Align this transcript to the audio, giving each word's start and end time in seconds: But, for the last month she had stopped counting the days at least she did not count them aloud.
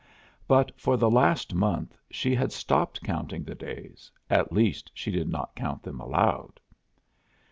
But, 0.47 0.71
for 0.81 0.97
the 0.97 1.11
last 1.11 1.53
month 1.53 1.95
she 2.09 2.33
had 2.33 2.51
stopped 2.51 3.03
counting 3.03 3.43
the 3.43 3.53
days 3.53 4.09
at 4.31 4.51
least 4.51 4.89
she 4.95 5.11
did 5.11 5.29
not 5.29 5.53
count 5.55 5.83
them 5.83 5.99
aloud. 5.99 6.59